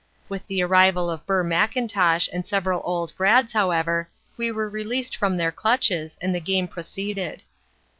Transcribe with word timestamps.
With 0.29 0.47
the 0.47 0.63
arrival 0.63 1.11
of 1.11 1.27
Burr 1.27 1.43
McIntosh 1.43 2.27
and 2.33 2.43
several 2.43 2.81
old 2.83 3.13
grads, 3.15 3.53
however, 3.53 4.09
we 4.35 4.51
were 4.51 4.67
released 4.67 5.15
from 5.15 5.37
their 5.37 5.51
clutches, 5.51 6.17
and 6.23 6.33
the 6.33 6.39
game 6.41 6.67
proceeded. 6.67 7.43